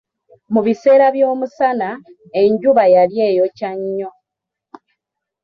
Mu 0.53 0.61
biseera 0.65 1.05
by'omusana, 1.15 1.89
enjuba 2.41 2.83
yali 2.95 3.17
eyokya 3.29 3.71
nnyo. 3.79 4.09